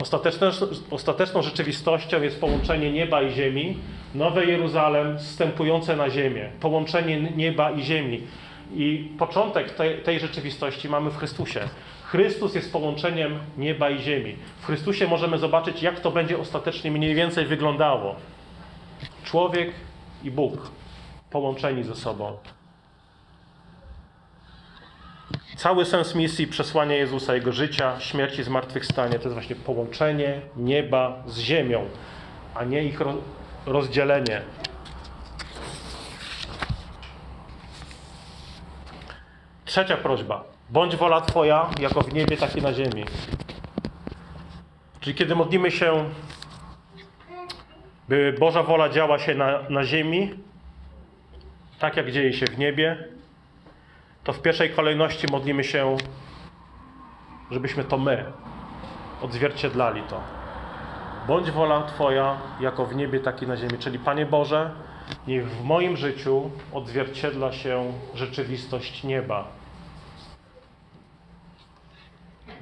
[0.02, 0.48] Ostateczną,
[0.92, 3.78] ostateczną rzeczywistością jest połączenie nieba i ziemi,
[4.16, 8.22] Nowe Jeruzalem wstępujące na ziemię, połączenie nieba i ziemi.
[8.74, 11.60] I początek tej, tej rzeczywistości mamy w Chrystusie.
[12.04, 14.36] Chrystus jest połączeniem nieba i ziemi.
[14.62, 18.16] W Chrystusie możemy zobaczyć, jak to będzie ostatecznie mniej więcej wyglądało.
[19.24, 19.72] Człowiek
[20.24, 20.72] i Bóg
[21.30, 22.38] połączeni ze sobą.
[25.56, 31.38] Cały sens misji przesłania Jezusa, Jego życia, śmierci, zmartwychwstania to jest właśnie połączenie nieba z
[31.38, 31.90] ziemią,
[32.56, 33.00] a nie ich
[33.66, 34.42] rozdzielenie.
[39.66, 40.44] Trzecia prośba.
[40.70, 43.06] Bądź wola Twoja, jako w niebie, tak i na ziemi.
[45.00, 46.10] Czyli kiedy modlimy się,
[48.10, 50.34] by Boża wola działa się na, na ziemi,
[51.80, 53.08] tak jak dzieje się w niebie,
[54.24, 55.98] to w pierwszej kolejności modlimy się,
[57.52, 58.26] żebyśmy to my
[59.22, 60.22] odzwierciedlali to.
[61.28, 63.78] Bądź wola Twoja, jako w niebie, tak i na ziemi.
[63.80, 64.72] Czyli Panie Boże,
[65.28, 69.48] niech w moim życiu odzwierciedla się rzeczywistość nieba.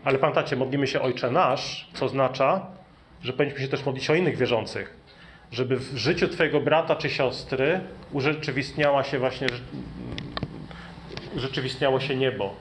[0.04, 2.65] Ale pamiętacie, modlimy się Ojcze Nasz, co oznacza,
[3.22, 5.00] że powinniśmy się też modlić o innych wierzących.
[5.52, 9.48] Żeby w życiu Twojego brata czy siostry urzeczywistniała się właśnie
[11.36, 12.54] urzeczywistniało się niebo.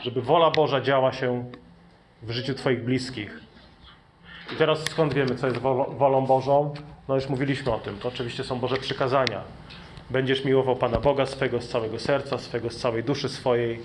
[0.00, 1.44] Żeby wola Boża działa się
[2.22, 3.40] w życiu Twoich bliskich.
[4.52, 5.58] I teraz skąd wiemy, co jest
[5.98, 6.74] wolą Bożą?
[7.08, 7.98] No już mówiliśmy o tym.
[7.98, 9.40] To oczywiście są Boże przykazania.
[10.10, 13.80] Będziesz miłował Pana Boga swego z całego serca, swego z całej duszy swojej,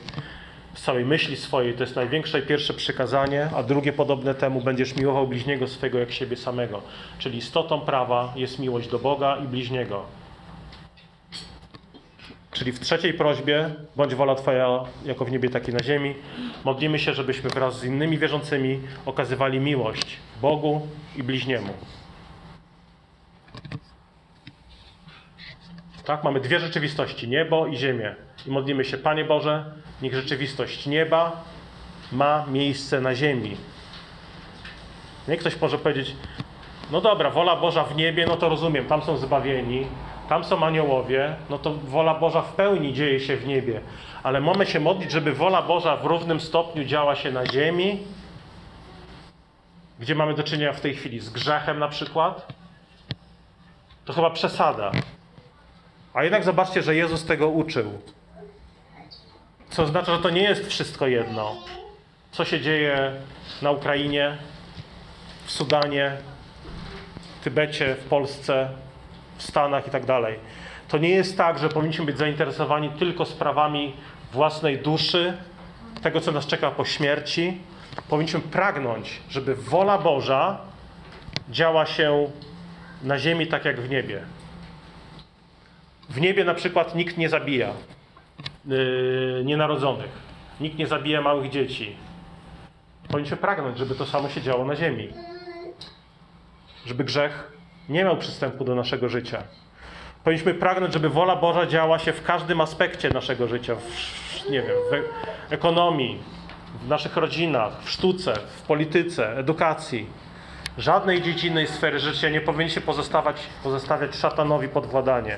[0.73, 1.73] z całej myśli swojej.
[1.73, 6.11] To jest największe i pierwsze przykazanie, a drugie podobne temu będziesz miłował bliźniego swego jak
[6.11, 6.81] siebie samego.
[7.17, 10.05] Czyli istotą prawa jest miłość do Boga i bliźniego.
[12.61, 16.15] Czyli w trzeciej prośbie, bądź wola Twoja jako w niebie, tak i na ziemi,
[16.63, 21.73] modlimy się, żebyśmy wraz z innymi wierzącymi okazywali miłość Bogu i bliźniemu.
[26.05, 28.15] Tak, mamy dwie rzeczywistości, niebo i ziemię.
[28.47, 29.65] I modlimy się, Panie Boże,
[30.01, 31.43] niech rzeczywistość nieba
[32.11, 33.57] ma miejsce na ziemi.
[35.27, 36.15] Nie ktoś może powiedzieć,
[36.91, 39.87] no dobra, wola Boża w niebie, no to rozumiem, tam są zbawieni,
[40.31, 43.81] tam są aniołowie, no to wola Boża w pełni dzieje się w niebie.
[44.23, 47.99] Ale mamy się modlić, żeby wola Boża w równym stopniu działa się na ziemi,
[49.99, 52.53] gdzie mamy do czynienia w tej chwili z grzechem na przykład.
[54.05, 54.91] To chyba przesada.
[56.13, 58.01] A jednak zobaczcie, że Jezus tego uczył.
[59.69, 61.55] Co oznacza, że to nie jest wszystko jedno.
[62.31, 63.11] Co się dzieje
[63.61, 64.37] na Ukrainie,
[65.45, 66.17] w Sudanie,
[67.41, 68.69] w Tybecie, w Polsce,
[69.41, 70.39] w Stanach i tak dalej.
[70.87, 73.93] To nie jest tak, że powinniśmy być zainteresowani tylko sprawami
[74.31, 75.37] własnej duszy,
[76.01, 77.57] tego, co nas czeka po śmierci.
[78.09, 80.57] Powinniśmy pragnąć, żeby wola Boża
[81.49, 82.27] działa się
[83.03, 84.21] na ziemi tak jak w niebie.
[86.09, 87.73] W niebie na przykład nikt nie zabija
[88.65, 90.11] yy, nienarodzonych,
[90.59, 91.95] nikt nie zabija małych dzieci.
[93.07, 95.09] Powinniśmy pragnąć, żeby to samo się działo na ziemi.
[96.85, 97.50] Żeby grzech
[97.89, 99.43] nie miał przystępu do naszego życia.
[100.23, 104.75] Powinniśmy pragnąć, żeby wola Boża działa się w każdym aspekcie naszego życia, w, nie wiem,
[105.49, 106.17] w ekonomii,
[106.85, 110.07] w naszych rodzinach, w sztuce, w polityce, edukacji.
[110.77, 115.37] Żadnej dziedziny sfery życia nie powinniśmy pozostawać, pozostawiać szatanowi pod władanie.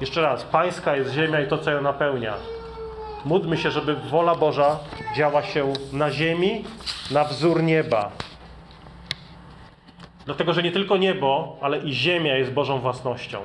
[0.00, 2.34] Jeszcze raz, pańska jest ziemia i to, co ją napełnia.
[3.24, 4.78] Módlmy się, żeby wola Boża
[5.16, 6.64] działa się na ziemi,
[7.10, 8.10] na wzór nieba.
[10.26, 13.40] Dlatego, że nie tylko niebo, ale i ziemia jest Bożą własnością.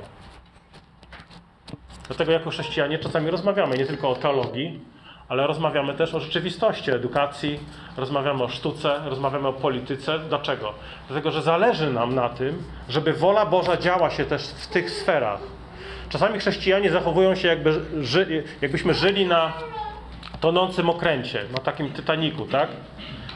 [2.07, 4.79] Dlatego jako chrześcijanie czasami rozmawiamy nie tylko o teologii,
[5.29, 7.59] ale rozmawiamy też o rzeczywistości, edukacji,
[7.97, 10.19] rozmawiamy o sztuce, rozmawiamy o polityce.
[10.19, 10.73] Dlaczego?
[11.07, 15.39] Dlatego, że zależy nam na tym, żeby wola Boża działa się też w tych sferach.
[16.09, 19.53] Czasami chrześcijanie zachowują się, jakby, ży, jakbyśmy żyli na
[20.39, 22.69] tonącym okręcie, na takim Titaniku, tak?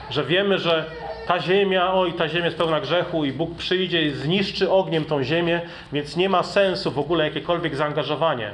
[0.10, 0.86] Że wiemy, że
[1.28, 5.24] ta ziemia, oj, ta ziemia jest pełna grzechu i Bóg przyjdzie i zniszczy ogniem tą
[5.24, 5.62] ziemię,
[5.94, 8.52] więc nie ma sensu w ogóle jakiekolwiek zaangażowanie.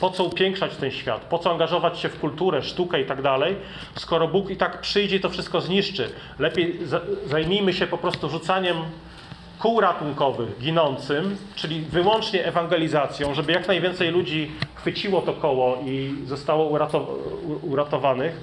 [0.00, 1.24] Po co upiększać ten świat?
[1.24, 3.56] Po co angażować się w kulturę, sztukę i tak dalej,
[3.94, 6.10] skoro Bóg i tak przyjdzie i to wszystko zniszczy?
[6.38, 6.78] Lepiej
[7.26, 8.76] zajmijmy się po prostu rzucaniem
[9.58, 16.78] kół ratunkowych ginącym, czyli wyłącznie ewangelizacją, żeby jak najwięcej ludzi chwyciło to koło i zostało
[17.62, 18.40] uratowanych,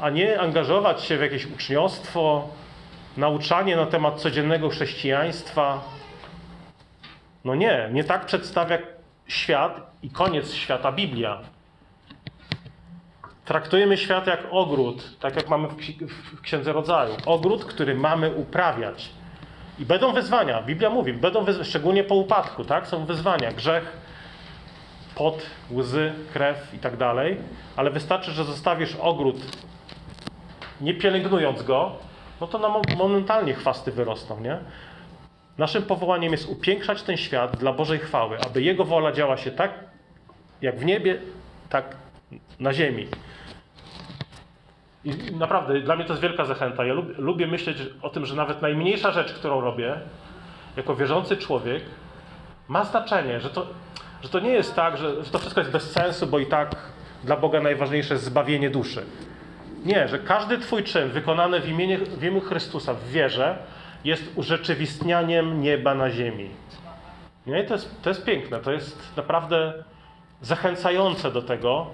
[0.00, 2.48] a nie angażować się w jakieś uczniostwo,
[3.18, 5.82] nauczanie na temat codziennego chrześcijaństwa.
[7.44, 8.78] No nie, nie tak przedstawia
[9.26, 11.38] świat i koniec świata Biblia.
[13.44, 17.14] Traktujemy świat jak ogród, tak jak mamy w ksi- w Księdze Rodzaju.
[17.26, 19.10] Ogród, który mamy uprawiać.
[19.78, 20.62] I będą wyzwania.
[20.62, 22.86] Biblia mówi, będą wyzwania, szczególnie po upadku, tak?
[22.86, 23.52] Są wyzwania.
[23.52, 23.96] Grzech,
[25.14, 27.36] pot, łzy, krew i tak dalej.
[27.76, 29.36] Ale wystarczy, że zostawisz ogród
[30.80, 31.96] nie pielęgnując go,
[32.40, 34.58] no to nam momentalnie chwasty wyrosną, nie?
[35.58, 39.70] Naszym powołaniem jest upiększać ten świat dla Bożej chwały, aby Jego wola działa się tak,
[40.62, 41.18] jak w niebie,
[41.68, 41.96] tak
[42.60, 43.06] na ziemi.
[45.04, 46.84] I naprawdę, dla mnie to jest wielka zachęta.
[46.84, 50.00] Ja lubię, lubię myśleć o tym, że nawet najmniejsza rzecz, którą robię,
[50.76, 51.82] jako wierzący człowiek,
[52.68, 53.66] ma znaczenie, że to,
[54.22, 56.76] że to nie jest tak, że, że to wszystko jest bez sensu, bo i tak
[57.24, 59.02] dla Boga najważniejsze jest zbawienie duszy.
[59.84, 63.58] Nie, że każdy Twój czyn wykonany w imieniu, w imieniu Chrystusa w wierze
[64.04, 66.50] jest urzeczywistnianiem nieba na ziemi.
[67.46, 67.62] Nie?
[67.62, 69.84] I to, jest, to jest piękne, to jest naprawdę
[70.42, 71.86] zachęcające do tego,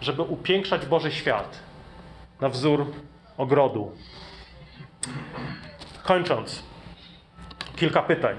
[0.00, 1.60] żeby upiększać Boży świat
[2.40, 2.86] na wzór
[3.36, 3.92] ogrodu.
[6.02, 6.62] Kończąc,
[7.76, 8.36] kilka pytań.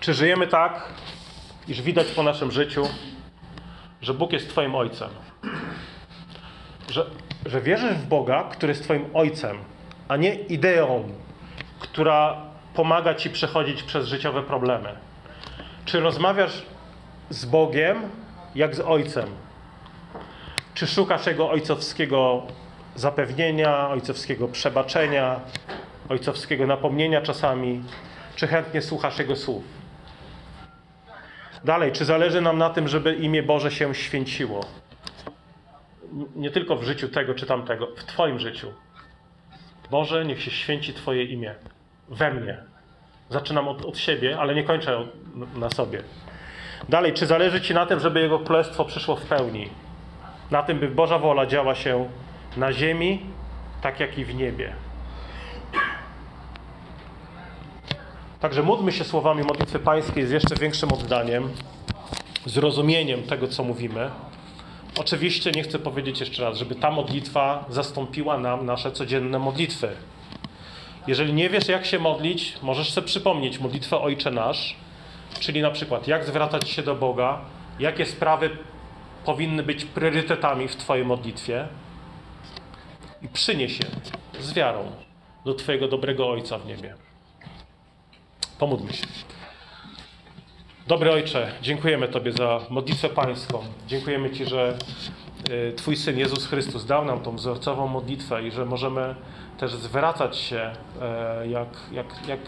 [0.00, 0.92] Czy żyjemy tak,
[1.68, 2.88] iż widać po naszym życiu,
[4.02, 5.10] że Bóg jest Twoim Ojcem?
[6.90, 7.06] Że,
[7.46, 9.58] że wierzysz w Boga, który jest Twoim Ojcem,
[10.08, 11.08] a nie ideą,
[11.78, 12.36] która
[12.74, 14.88] pomaga Ci przechodzić przez życiowe problemy?
[15.84, 16.62] Czy rozmawiasz
[17.30, 17.96] z Bogiem
[18.54, 19.28] jak z Ojcem?
[20.74, 22.42] Czy szukasz Jego ojcowskiego
[22.94, 25.40] zapewnienia, ojcowskiego przebaczenia,
[26.08, 27.82] ojcowskiego napomnienia czasami?
[28.36, 29.64] Czy chętnie słuchasz Jego słów?
[31.64, 34.60] Dalej, czy zależy nam na tym, żeby imię Boże się święciło?
[36.36, 38.72] Nie tylko w życiu tego czy tamtego, w Twoim życiu.
[39.90, 41.54] Boże, niech się święci Twoje imię
[42.08, 42.58] we mnie.
[43.30, 45.06] Zaczynam od, od siebie, ale nie kończę
[45.56, 46.02] na sobie.
[46.88, 49.68] Dalej, czy zależy Ci na tym, żeby Jego królestwo przyszło w pełni?
[50.50, 52.08] Na tym, by Boża wola działa się
[52.56, 53.20] na ziemi,
[53.82, 54.72] tak jak i w niebie.
[58.40, 61.50] Także módlmy się słowami modlitwy pańskiej z jeszcze większym oddaniem,
[62.46, 64.10] zrozumieniem tego, co mówimy.
[64.98, 69.88] Oczywiście nie chcę powiedzieć jeszcze raz, żeby ta modlitwa zastąpiła nam nasze codzienne modlitwy.
[71.06, 74.76] Jeżeli nie wiesz, jak się modlić, możesz sobie przypomnieć modlitwę Ojcze Nasz,
[75.40, 77.40] czyli na przykład jak zwracać się do Boga,
[77.78, 78.50] jakie sprawy
[79.24, 81.68] powinny być priorytetami w Twojej modlitwie
[83.22, 83.86] i przynieś je
[84.40, 84.92] z wiarą
[85.44, 86.94] do Twojego dobrego Ojca w niebie.
[88.58, 89.06] Pomódlmy się.
[90.88, 93.60] Dobry Ojcze, dziękujemy Tobie za modlitwę Pańską.
[93.86, 94.78] Dziękujemy Ci, że
[95.50, 99.14] y, Twój Syn Jezus Chrystus dał nam tą wzorcową modlitwę i że możemy
[99.58, 100.70] też zwracać się
[101.02, 102.40] e, jak, jak, jak,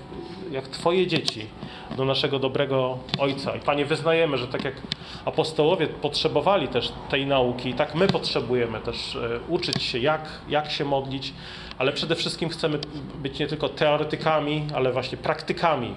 [0.50, 1.46] jak Twoje dzieci
[1.96, 3.56] do naszego dobrego Ojca.
[3.56, 4.74] I Panie, wyznajemy, że tak jak
[5.24, 10.84] apostołowie potrzebowali też tej nauki, tak my potrzebujemy też e, uczyć się, jak, jak się
[10.84, 11.32] modlić,
[11.78, 12.78] ale przede wszystkim chcemy
[13.14, 15.94] być nie tylko teoretykami, ale właśnie praktykami.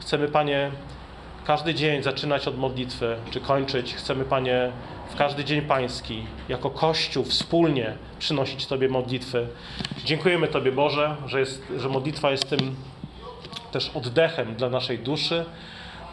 [0.00, 0.70] Chcemy, Panie,
[1.44, 3.94] każdy dzień zaczynać od modlitwy, czy kończyć.
[3.94, 4.72] Chcemy, Panie,
[5.10, 9.46] w każdy dzień Pański, jako Kościół, wspólnie przynosić Tobie modlitwy.
[10.04, 12.76] Dziękujemy Tobie, Boże, że, jest, że modlitwa jest tym
[13.72, 15.44] też oddechem dla naszej duszy,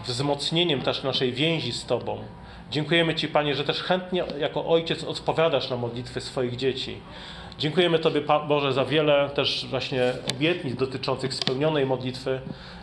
[0.05, 2.17] wzmocnieniem też naszej więzi z Tobą.
[2.71, 6.97] Dziękujemy Ci, Panie, że też chętnie jako Ojciec odpowiadasz na modlitwy swoich dzieci.
[7.61, 12.41] Dziękujemy Tobie, Boże, za wiele też właśnie obietnic dotyczących spełnionej modlitwy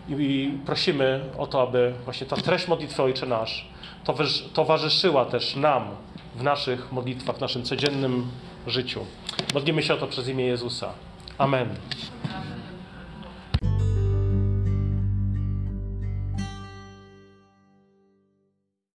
[0.08, 3.68] i, prosimy o to, aby właśnie ta treść modlitwy Ojcze Nasz
[4.04, 5.84] towarzysz- towarzyszyła też nam
[6.36, 8.26] w naszych modlitwach, w naszym codziennym
[8.66, 9.00] życiu.
[9.54, 10.92] Modlimy się o to przez imię Jezusa.
[11.38, 11.68] Amen.